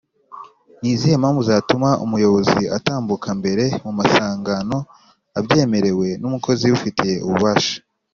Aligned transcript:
Nizihe 0.81 1.15
mpamvu 1.21 1.41
zatuma 1.49 1.89
umuyobozi 2.05 2.61
atambuka 2.77 3.27
mbere 3.39 3.65
mumasangano? 3.83 4.77
abyemerewe 5.39 6.07
n’umukozi 6.21 6.63
ubifitiye 6.65 7.15
ububasha 7.25 7.75